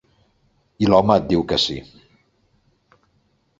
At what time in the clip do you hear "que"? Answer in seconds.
1.53-1.61